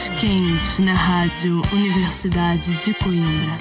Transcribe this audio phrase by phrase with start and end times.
[0.00, 3.58] mais quente na Rádio Universidade de Coimbra.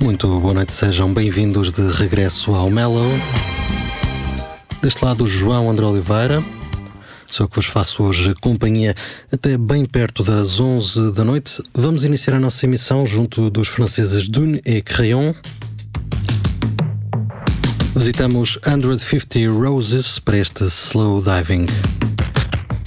[0.00, 3.12] Muito boa noite, sejam bem-vindos de regresso ao Mellow.
[4.82, 6.42] Deste lado, João André Oliveira.
[7.32, 8.94] Sou que vos faço hoje companhia
[9.32, 11.62] até bem perto das 11 da noite.
[11.72, 15.32] Vamos iniciar a nossa emissão junto dos franceses Dune e Crayon.
[17.96, 21.64] Visitamos 150 Roses para este slow diving.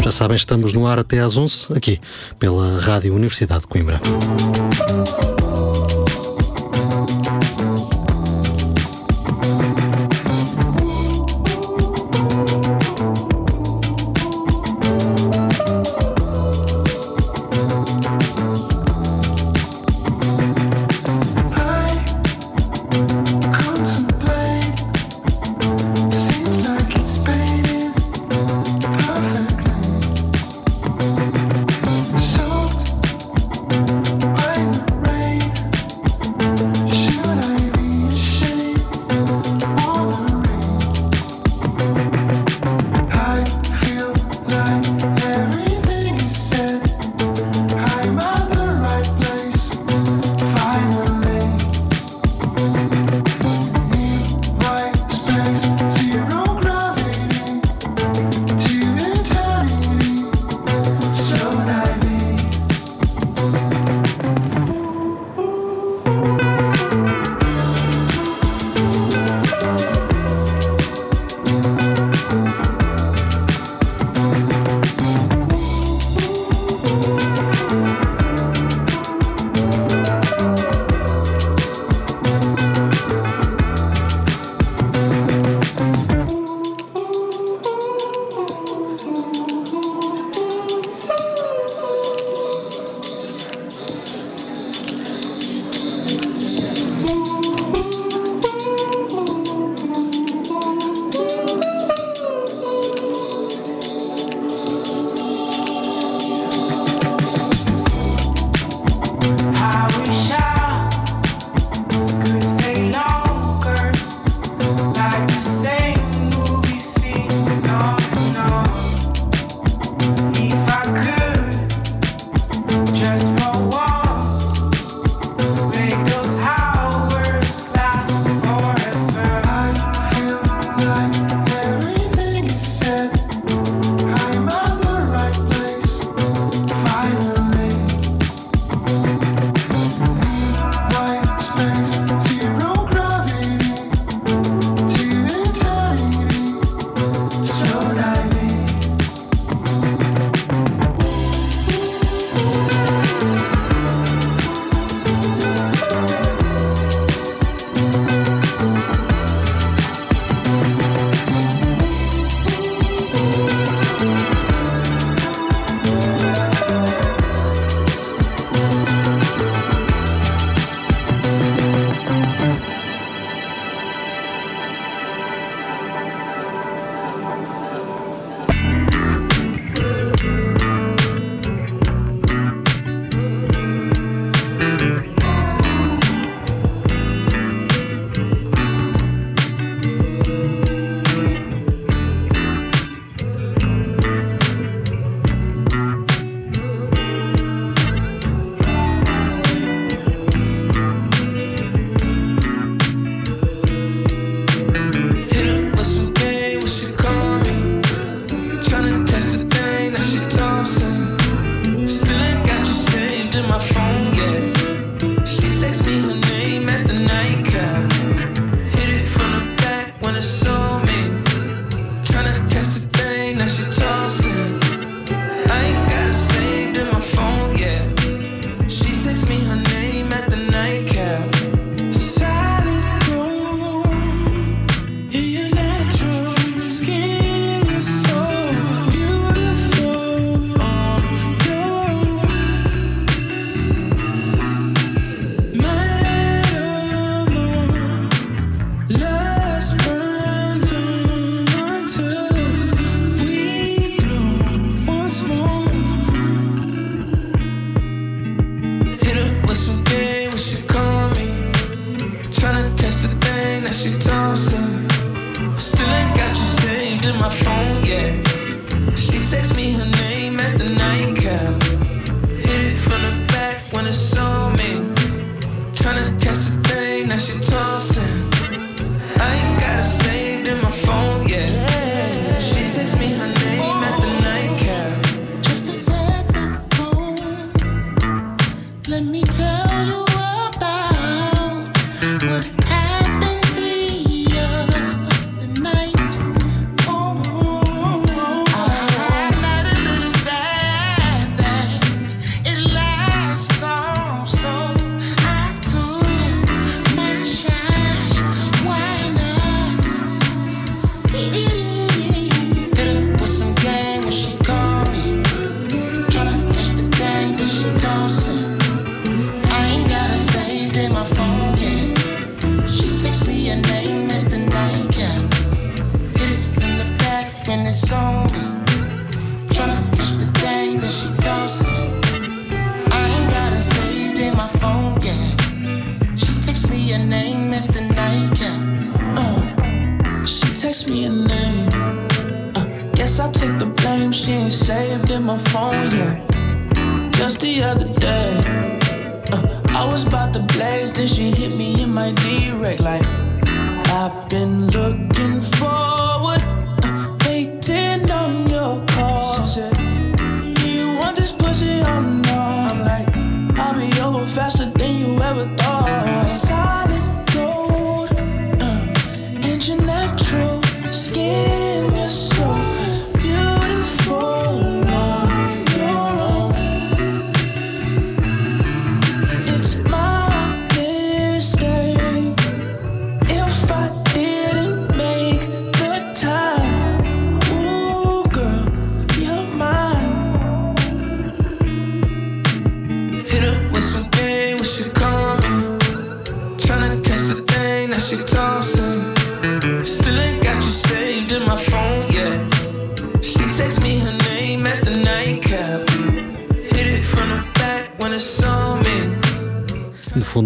[0.04, 1.98] Já sabem, estamos no ar até às 11, aqui
[2.38, 4.00] pela Rádio Universidade de Coimbra.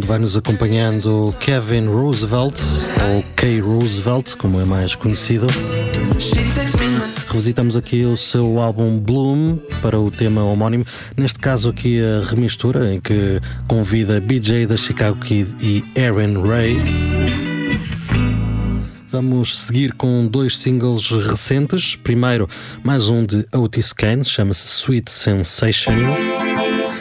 [0.09, 2.59] vai-nos acompanhando Kevin Roosevelt,
[3.11, 3.59] ou K.
[3.59, 5.45] Roosevelt, como é mais conhecido.
[7.27, 10.83] Revisitamos aqui o seu álbum Bloom para o tema homónimo.
[11.15, 16.75] Neste caso, aqui a remistura em que convida BJ da Chicago Kid e Aaron Ray.
[19.11, 21.95] Vamos seguir com dois singles recentes.
[21.95, 22.49] Primeiro,
[22.83, 25.93] mais um de Otis Kane, chama-se Sweet Sensation.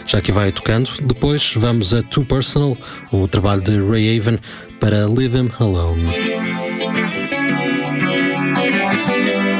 [0.09, 0.91] já que vai tocando.
[1.03, 2.77] Depois vamos a Too Personal,
[3.13, 4.39] o trabalho de Raheaven
[4.81, 6.03] para Leave Him Alone.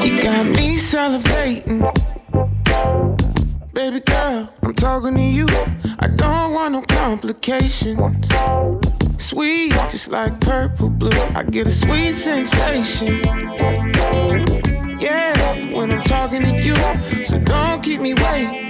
[0.03, 1.81] You got me salivating.
[3.73, 5.45] Baby girl, I'm talking to you.
[5.99, 8.27] I don't want no complications.
[9.17, 11.11] Sweet, just like purple blue.
[11.35, 13.21] I get a sweet sensation.
[14.99, 16.75] Yeah, when I'm talking to you.
[17.23, 18.69] So don't keep me waiting.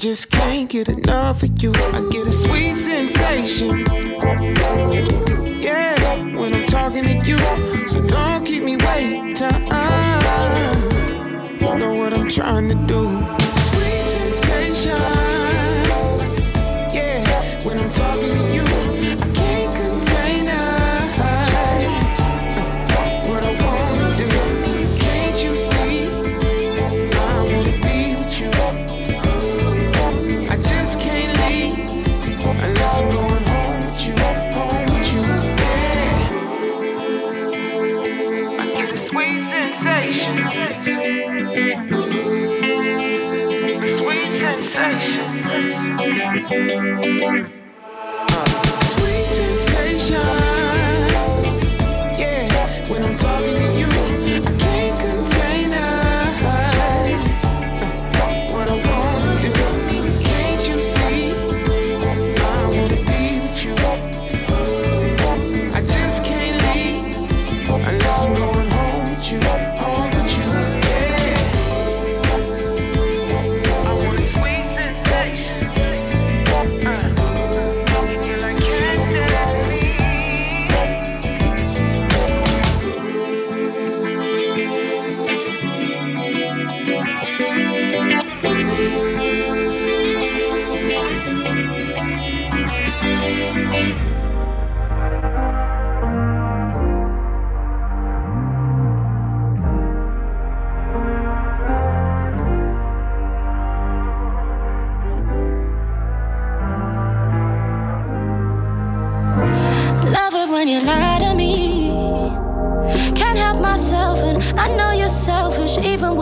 [0.00, 1.72] just can't get enough of you.
[1.74, 3.84] I get a sweet sensation.
[5.60, 7.36] Yeah, when I'm talking to you.
[7.86, 9.34] So don't keep me waiting.
[11.78, 13.39] Know what I'm trying to do.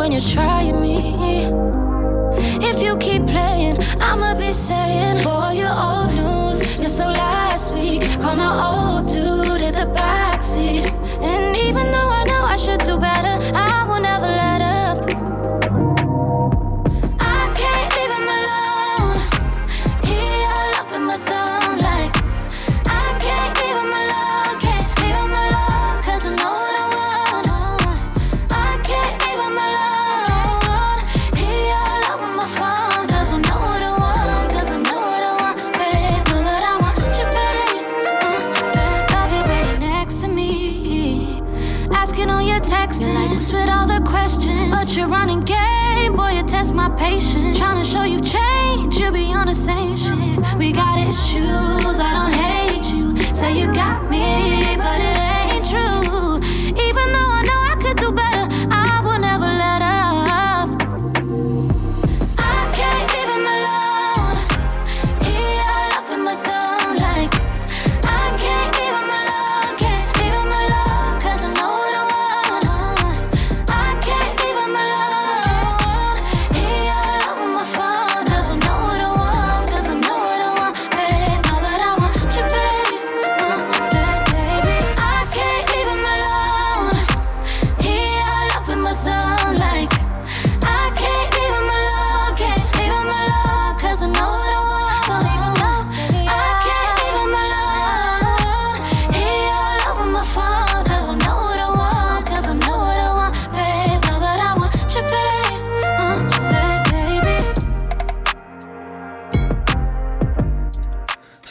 [0.09, 0.48] When you're trying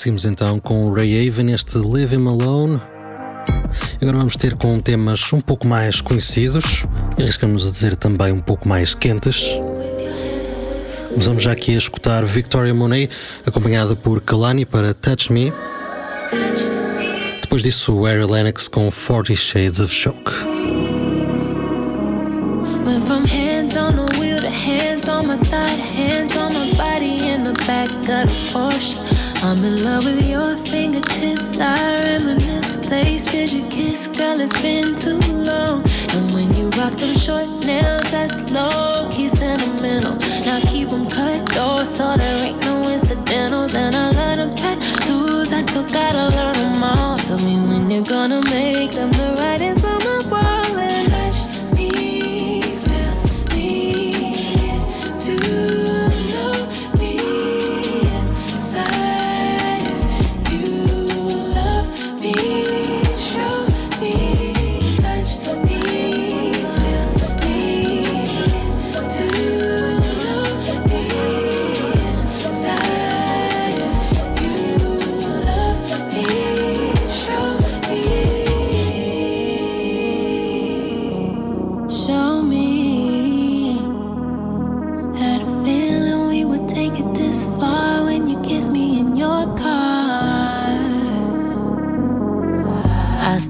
[0.08, 2.82] Seguimos então com Ray Haven, este Live Him Alone.
[4.02, 6.86] Agora vamos ter com temas um pouco mais conhecidos
[7.20, 9.44] arriscamos a dizer também um pouco mais quentes.
[11.14, 13.10] Mas vamos já aqui a escutar Victoria Monet,
[13.46, 15.52] acompanhada por Kalani para Touch Me.
[17.42, 20.32] Depois disso, Harry Lennox com 40 Shades of Shock.
[22.86, 27.28] Went from hands on the wheel to hands on my thigh, hands on my body
[27.28, 29.07] in the back of the Porsche.
[29.44, 31.58] I'm in love with your fingertips.
[31.60, 34.39] I reminisce places you kiss, girl.
[34.39, 35.84] It's been too long.
[36.13, 40.15] And when you rock them short nails, that's low key sentimental.
[40.46, 43.75] Now keep them cut though, so there ain't no incidentals.
[43.75, 45.53] And I love them tattoos.
[45.53, 47.17] I still gotta learn them all.
[47.17, 50.67] Tell me when you're gonna make them the writings on my wall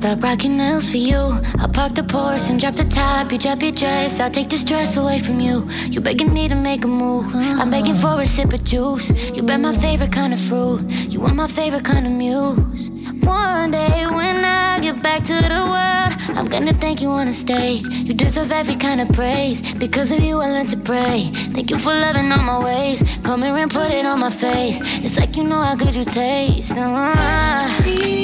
[0.08, 1.22] stop rocking nails for you.
[1.60, 3.30] I'll park the Porsche and drop the top.
[3.32, 4.22] You drop your dress.
[4.22, 5.68] I'll take the stress away from you.
[5.92, 7.26] You begging me to make a move.
[7.36, 9.08] I'm begging for a sip of juice.
[9.36, 10.82] You bet my favorite kind of fruit.
[11.12, 12.90] You want my favorite kind of muse.
[13.22, 17.34] One day when I get back to the world, I'm gonna thank you on the
[17.34, 17.84] stage.
[18.08, 19.60] You deserve every kind of praise.
[19.74, 21.32] Because of you, I learned to pray.
[21.56, 23.04] Thank you for loving all my ways.
[23.24, 24.80] Come here and put it on my face.
[25.04, 26.78] It's like you know how good you taste.
[26.78, 28.17] Uh,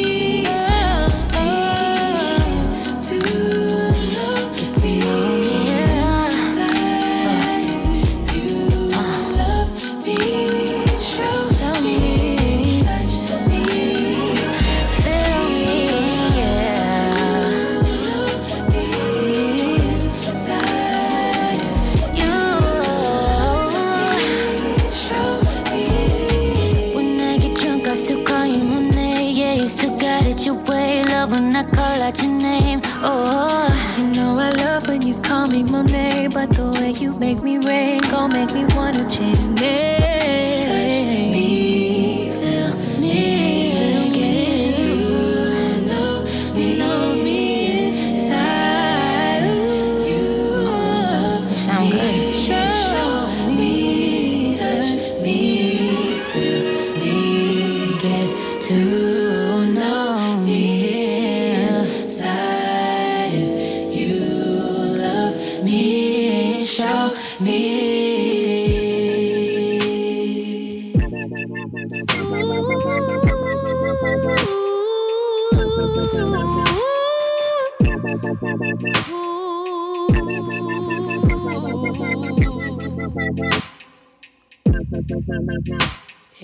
[33.06, 33.53] Oh,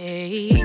[0.01, 0.63] Hey,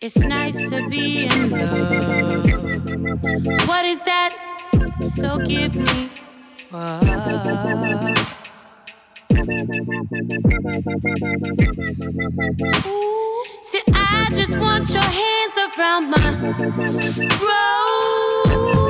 [0.00, 2.48] it's nice to be in love.
[3.68, 4.32] What is that?
[5.02, 6.08] So give me
[6.70, 7.02] fuck.
[13.60, 16.16] See, I just want your hands around my
[17.42, 18.85] rose.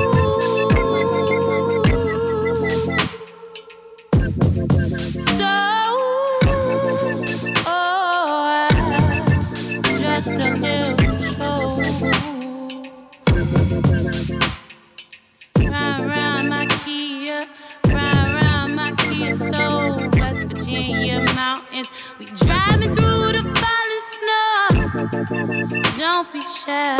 [26.33, 26.97] Be shy.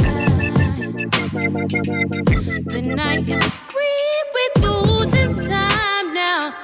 [2.63, 6.55] The night is green, we're losing time now.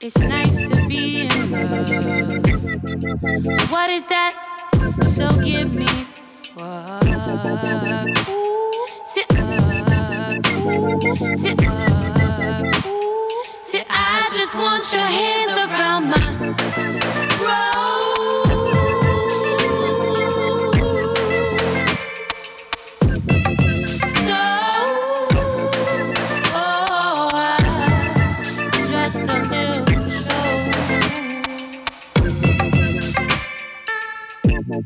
[0.00, 1.88] It's nice to be in love.
[3.72, 4.34] What is that?
[5.02, 7.02] So give me fuck.
[9.04, 9.50] Sit up,
[11.34, 12.74] sit up.
[13.58, 16.16] Sit, I just want your hands around my
[17.42, 18.19] rose.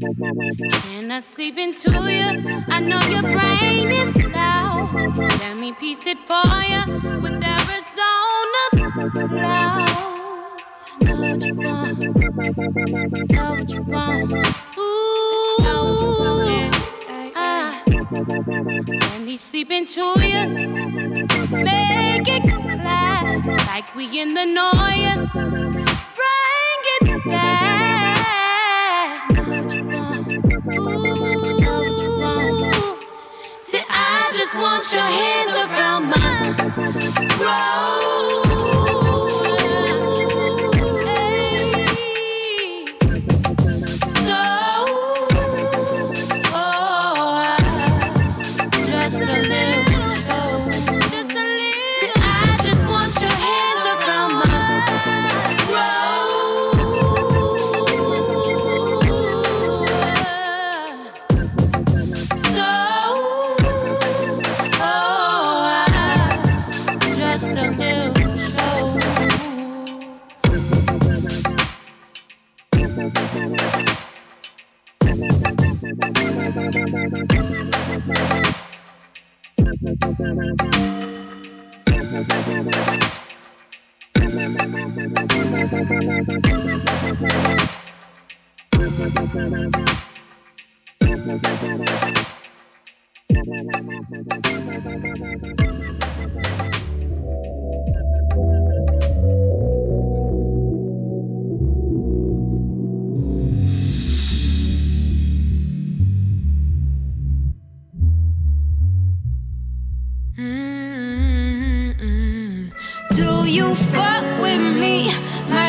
[0.02, 2.42] And I sleep into you.
[2.68, 4.92] I know your brain is loud.
[5.40, 6.82] Let me piece it for you
[7.20, 8.62] with Arizona
[9.28, 9.94] clouds.
[11.00, 11.98] I know what you want.
[13.30, 14.32] Know what you want.
[14.78, 15.56] Ooh.
[17.36, 17.82] Ah.
[17.86, 20.48] Let me sleep into you.
[21.62, 25.73] Make it clap like we in the noise.
[34.54, 36.44] Just want your hands around my
[37.40, 38.13] rose.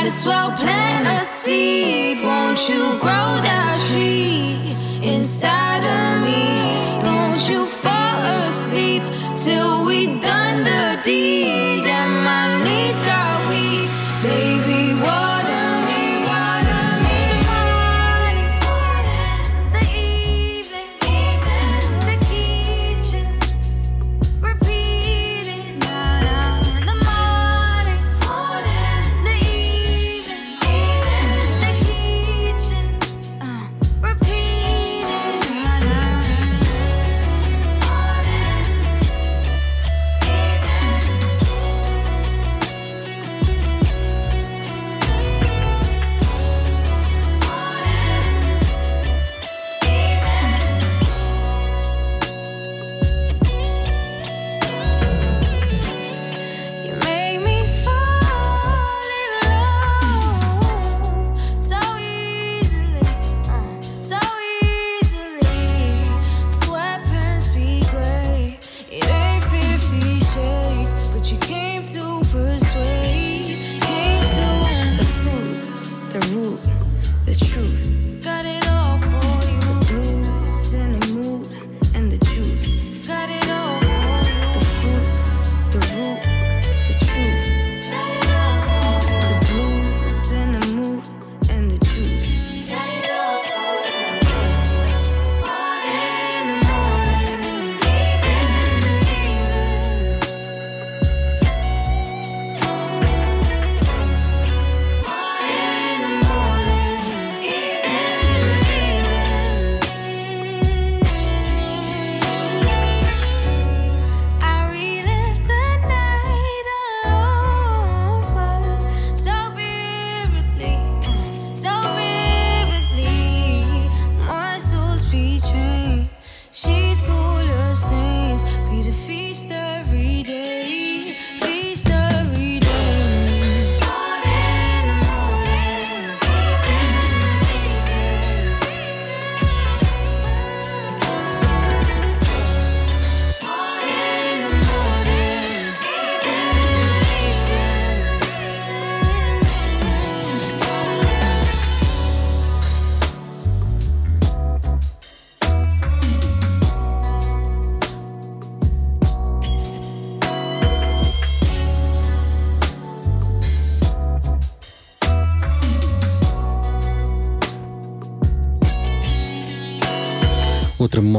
[0.06, 2.22] Might as well plant a seed.
[2.22, 6.85] Won't you grow that tree inside of me?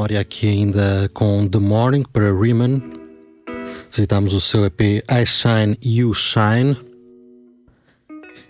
[0.06, 2.80] Memória aqui ainda com The Morning para Riemann.
[3.90, 6.76] Visitámos o seu EP I Shine, You Shine.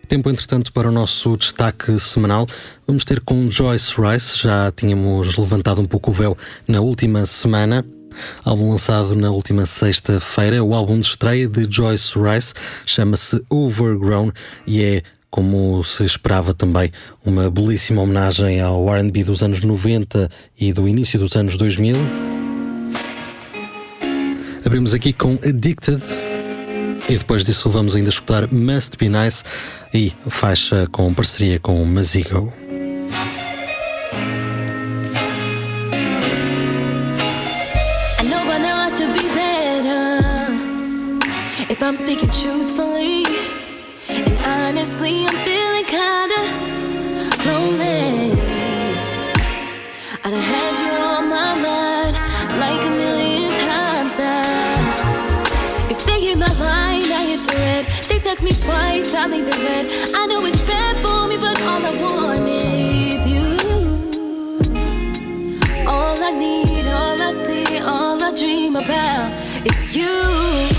[0.07, 2.47] Tempo, entretanto, para o nosso destaque semanal.
[2.87, 4.37] Vamos ter com Joyce Rice.
[4.37, 6.37] Já tínhamos levantado um pouco o véu
[6.69, 7.83] na última semana.
[8.45, 10.63] Álbum lançado na última sexta-feira.
[10.63, 12.53] O álbum de estreia de Joyce Rice
[12.85, 14.31] chama-se Overgrown
[14.67, 15.03] e é
[15.37, 16.91] como se esperava também,
[17.23, 21.95] uma belíssima homenagem ao RB dos anos 90 e do início dos anos 2000.
[24.65, 26.03] Abrimos aqui com Addicted
[27.07, 29.43] e depois disso vamos ainda escutar Must Be Nice
[29.93, 32.51] e faixa com parceria com Mazigo.
[41.83, 43.56] I'm speaking truthfully.
[44.69, 46.41] Honestly, I'm feeling kinda
[47.47, 48.33] lonely.
[50.25, 52.15] I done had you on my mind
[52.59, 55.89] like a million times now.
[55.89, 57.87] If they hit my line, I hit the red.
[58.09, 59.87] They text me twice, I leave it red.
[60.17, 63.47] I know it's bad for me, but all I want is you.
[65.87, 69.31] All I need, all I see, all I dream about
[69.65, 70.76] is you.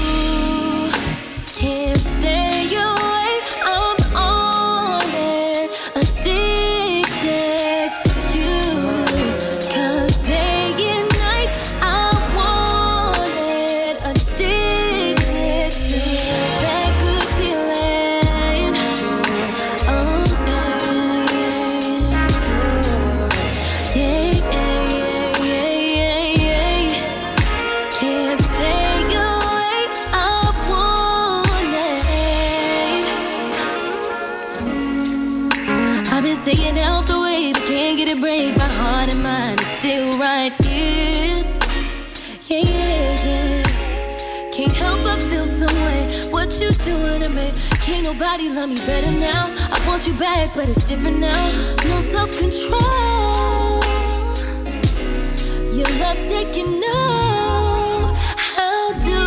[48.07, 49.43] Nobody love me better now.
[49.75, 51.43] I want you back, but it's different now.
[51.91, 53.83] No self control.
[55.77, 58.13] Your love's taking over.
[58.55, 59.23] How do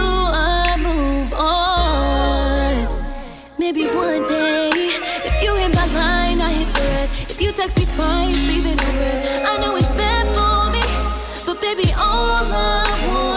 [0.56, 2.74] I move on?
[3.58, 4.70] Maybe one day,
[5.28, 7.08] if you hit my line, I hit the red.
[7.32, 9.18] If you text me twice, leave it red.
[9.50, 10.84] I know it's bad for me,
[11.44, 13.29] but baby, all I want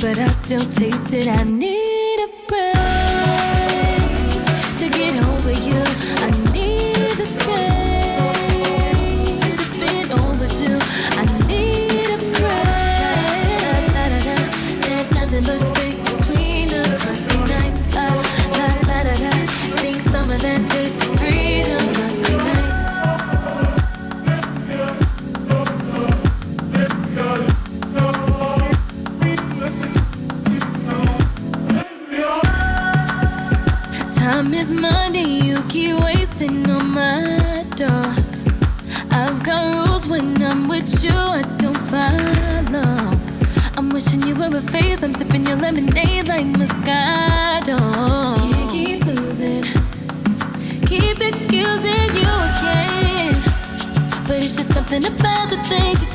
[0.00, 0.37] but I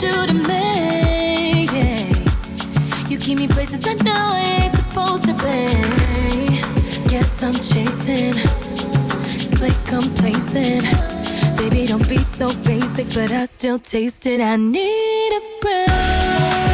[0.04, 1.68] you to me.
[3.10, 5.62] You keep me places I know I ain't supposed to be.
[7.10, 8.36] Guess I'm chasing,
[9.62, 10.84] like complacent.
[11.58, 14.42] Baby, don't be so basic, but I still taste it.
[14.42, 16.73] I need a break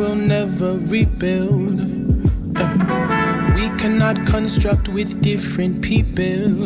[0.00, 1.78] we'll never rebuild.
[2.56, 6.64] Uh, we cannot construct with different people.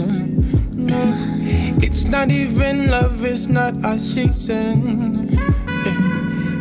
[0.88, 1.34] Uh,
[1.82, 5.26] It's not even love, it's not our season.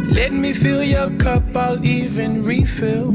[0.09, 3.13] Let me fill your cup, I'll even refill.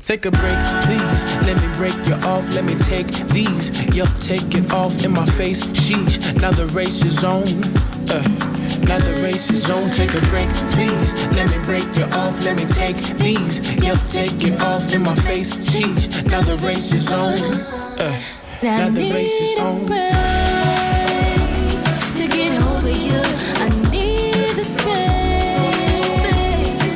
[0.00, 1.18] Take a break, please.
[1.46, 2.48] Let me break you off.
[2.56, 3.68] Let me take these.
[3.94, 5.62] Yup, take it off in my face.
[5.84, 7.44] Sheesh, now the race is on.
[8.90, 9.88] Now the race is on.
[9.90, 11.14] Take a break, please.
[11.36, 12.44] Let me break you off.
[12.44, 13.60] Let me take these.
[13.86, 15.54] Yup, take it off in my face.
[15.54, 17.38] Sheesh, now the race is on.
[18.00, 18.12] Uh,
[18.60, 19.86] now I the race need is a on.
[19.86, 20.10] break
[22.18, 23.22] to get over you.
[23.62, 25.20] I need the space.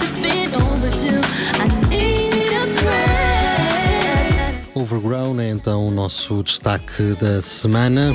[0.03, 1.23] It's been overdue.
[1.63, 4.75] I need a break.
[4.75, 8.13] Overgrown é então o nosso destaque da semana.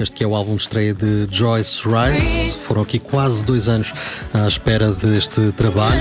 [0.00, 2.58] Este que é o álbum de estreia de Joyce Rice.
[2.58, 3.92] Foram aqui quase dois anos
[4.32, 6.00] à espera deste trabalho.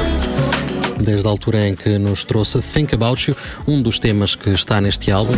[1.01, 3.35] Desde a altura em que nos trouxe Think About You,
[3.67, 5.33] um dos temas que está neste álbum.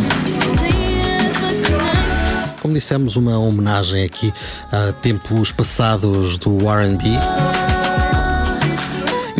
[2.60, 4.32] Como dissemos, uma homenagem aqui
[4.70, 7.61] a tempos passados do RB.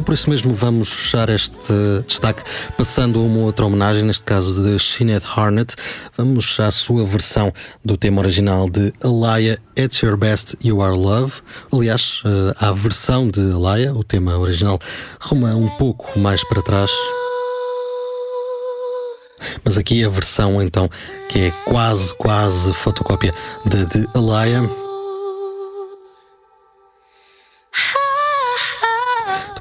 [0.03, 1.73] E por isso mesmo vamos fechar este
[2.05, 2.43] destaque
[2.77, 5.77] passando a uma outra homenagem, neste caso de Sinead Harnett.
[6.17, 7.53] Vamos à sua versão
[7.85, 11.35] do tema original de Alaya, At Your Best, You Are Love.
[11.73, 14.77] Aliás, eh, a versão de Alaya, o tema original,
[15.21, 16.91] ruma um pouco mais para trás.
[19.63, 20.91] Mas aqui a versão então
[21.29, 23.33] que é quase, quase fotocópia
[23.65, 24.82] da de Alaya.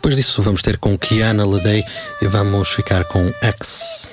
[0.01, 1.85] Depois disso vamos ter com Kiana Ledey
[2.23, 4.09] e vamos ficar com X.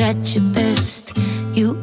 [0.00, 1.12] at your best,
[1.52, 1.74] you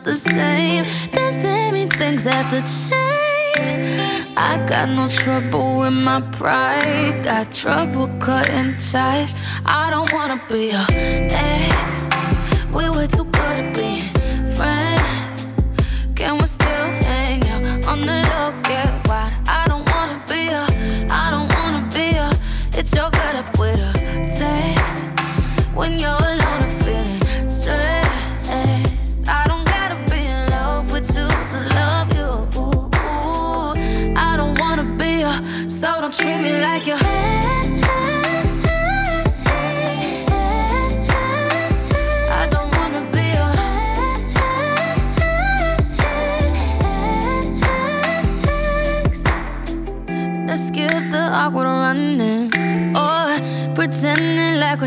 [0.00, 0.84] not the same.
[1.12, 4.36] Doesn't things have to change.
[4.36, 7.22] I got no trouble with my pride.
[7.22, 9.34] Got trouble cutting ties.
[9.64, 11.89] I don't wanna be a.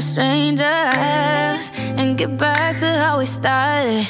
[0.03, 1.65] strangers
[1.97, 4.07] and get back to how we started.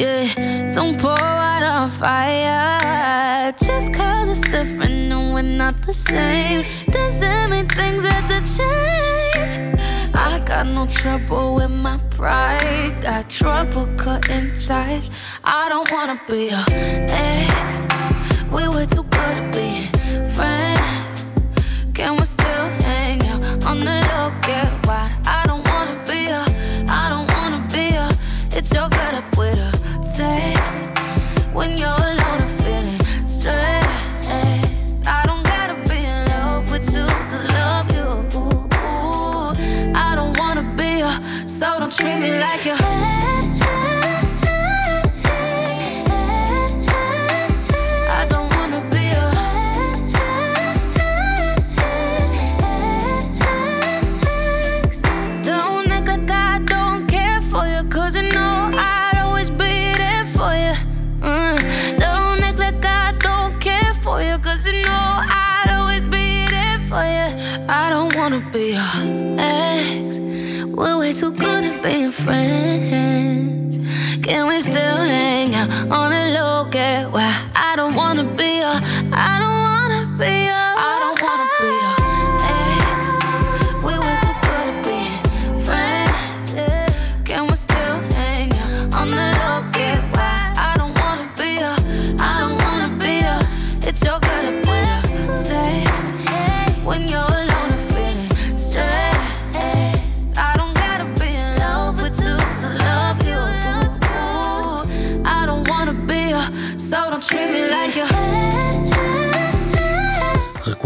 [0.00, 2.78] Yeah, don't pour out on fire
[3.52, 6.64] just cause it's different and we're not the same.
[6.90, 9.54] Doesn't mean things have to change.
[10.14, 15.10] I got no trouble with my pride, got trouble cutting ties.
[15.44, 16.64] I don't wanna be a
[17.08, 17.86] ex.
[18.52, 19.67] We were too good to be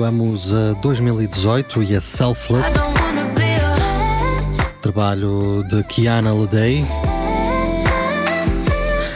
[0.02, 2.74] recuamos a 2018 e a Selfless.
[4.80, 6.84] Trabalho de Kiana Ledei.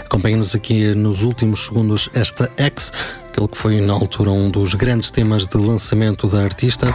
[0.05, 2.93] Acompanhe-nos aqui nos últimos segundos esta X,
[3.29, 6.87] aquele que foi na altura um dos grandes temas de lançamento da artista.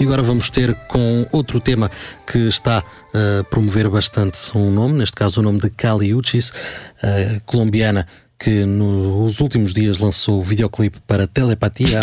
[0.00, 1.90] E agora vamos ter com outro tema
[2.26, 6.54] que está eh, a promover bastante um nome, neste caso o nome de Kali Uchis,
[7.02, 8.06] eh, colombiana
[8.44, 12.00] que nos últimos dias lançou o videoclipe para Telepatia.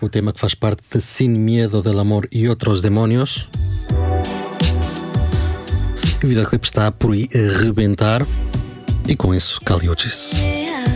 [0.00, 3.48] O tema que faz parte de Sin Miedo del Amor e Outros Demónios.
[6.22, 8.24] O videoclipe está por aí a rebentar.
[9.08, 10.34] E com isso, Caliuchis.
[10.34, 10.95] Yeah.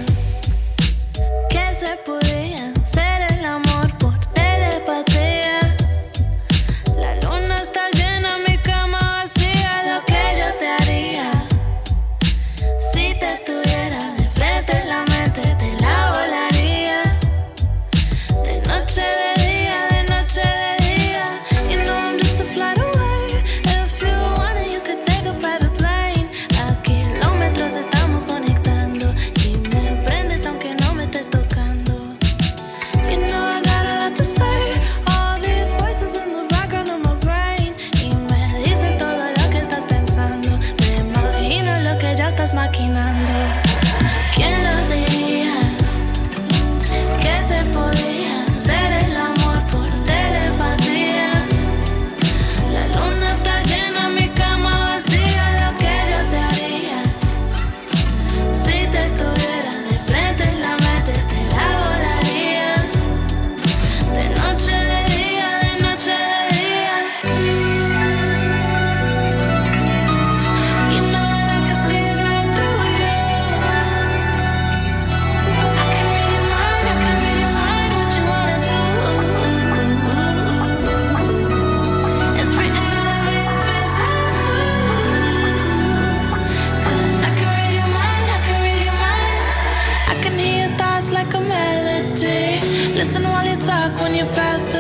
[94.21, 94.80] You're fast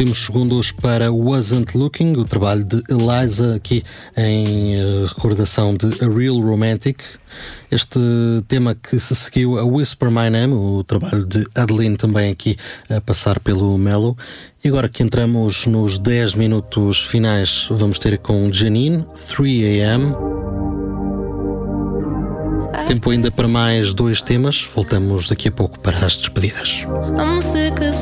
[0.00, 3.82] últimos segundos para Wasn't Looking, o trabalho de Eliza aqui
[4.16, 7.02] em eh, recordação de A Real Romantic.
[7.70, 8.00] Este
[8.48, 12.56] tema que se seguiu a Whisper My Name, o trabalho de Adeline também aqui
[12.88, 14.16] a passar pelo Mellow.
[14.64, 20.16] E agora que entramos nos 10 minutos finais, vamos ter com Janine, 3am.
[22.86, 24.66] Tempo ainda para mais dois temas.
[24.74, 26.86] Voltamos daqui a pouco para as despedidas.
[27.18, 28.00] I'm sick of.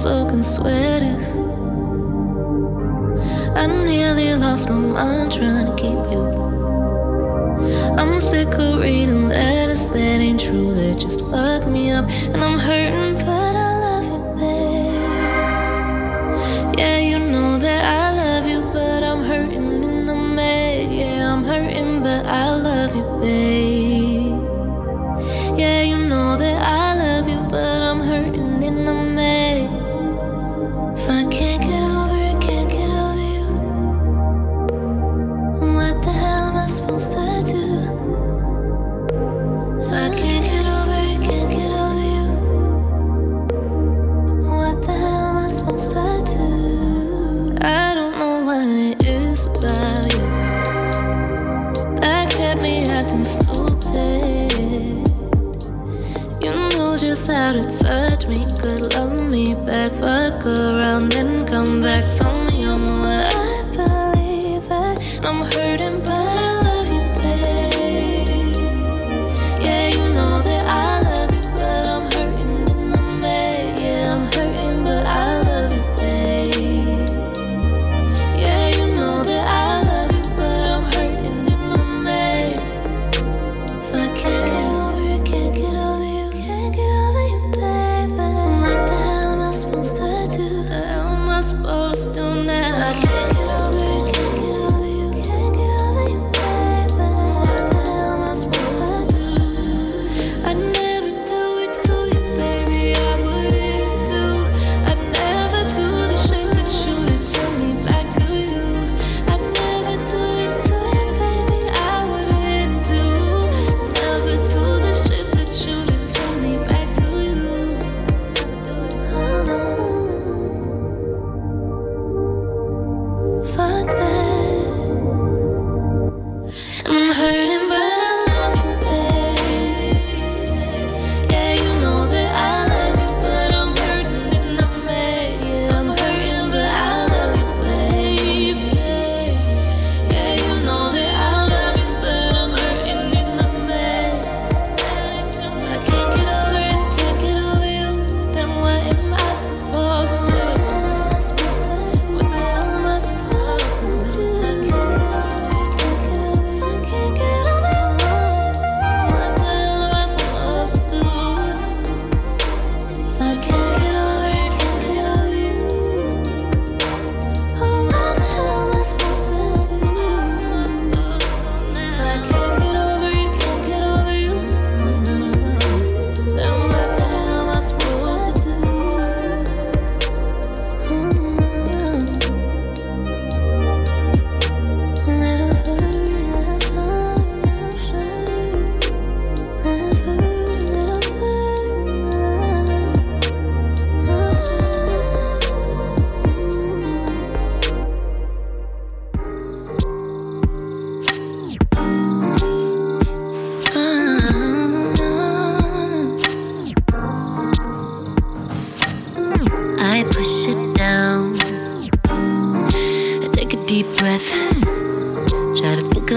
[3.58, 6.22] I nearly lost my mind trying to keep you.
[7.98, 12.56] I'm sick of reading letters that ain't true, they just fuck me up, and I'm
[12.56, 13.16] hurting.
[13.16, 13.47] Bad.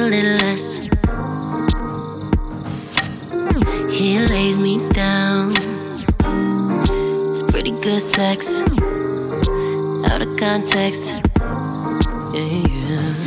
[0.10, 0.80] less.
[3.92, 5.52] He lays me down.
[7.32, 8.60] It's pretty good sex.
[10.10, 11.14] Out of context.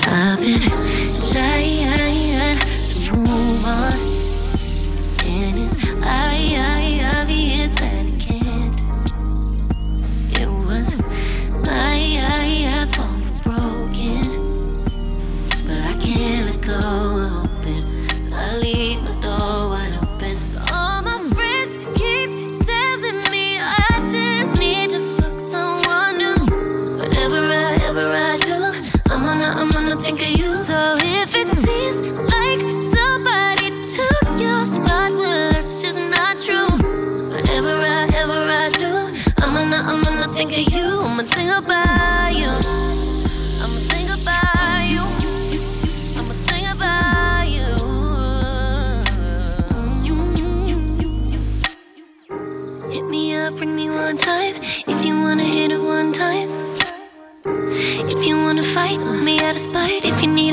[0.07, 0.61] I've been
[1.31, 1.85] trying
[3.03, 3.93] to move on,
[5.27, 6.55] and it's I.
[6.57, 6.84] I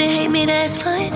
[0.02, 1.12] to hate me, that's fine.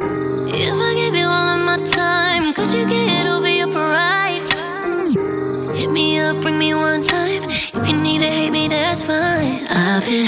[0.00, 4.40] If I give you all of my time, could you get over your pride?
[5.76, 7.42] Hit me up, bring me one time.
[7.76, 9.66] If you need to hate me, that's fine.
[9.68, 10.26] I've been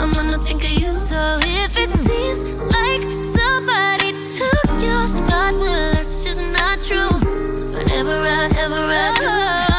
[0.00, 0.96] I'm gonna think of you.
[0.96, 2.42] So if it seems
[2.72, 7.12] like somebody took your spot, well that's just not true.
[7.74, 9.69] Whatever I ever I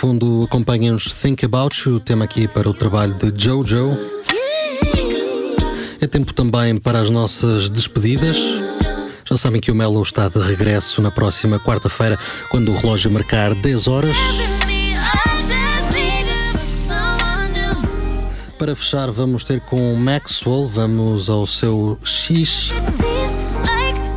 [0.00, 3.94] fundo, acompanhem-nos Think About You, tema aqui para o trabalho de Jojo.
[6.00, 8.38] É tempo também para as nossas despedidas.
[9.28, 13.54] Já sabem que o Melo está de regresso na próxima quarta-feira, quando o relógio marcar
[13.54, 14.16] 10 horas.
[18.58, 22.72] Para fechar, vamos ter com Maxwell, vamos ao seu X.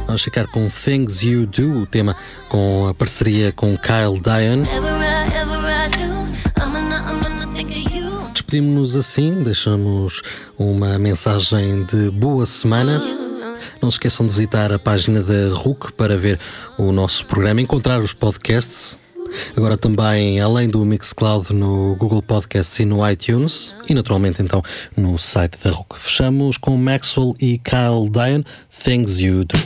[0.05, 2.15] Vamos ficar com Things You Do, o tema
[2.47, 4.63] com a parceria com Kyle Diane.
[8.53, 10.21] Despedimos-nos assim, deixamos
[10.59, 13.01] uma mensagem de boa semana.
[13.81, 16.39] Não se esqueçam de visitar a página da RUC para ver
[16.77, 18.95] o nosso programa, encontrar os podcasts.
[19.57, 23.73] Agora também, além do Mixcloud, no Google Podcasts e no iTunes.
[23.89, 24.61] E naturalmente, então,
[24.95, 25.95] no site da RUC.
[25.97, 28.45] Fechamos com Maxwell e Kyle Diane,
[28.83, 29.57] Things You Do.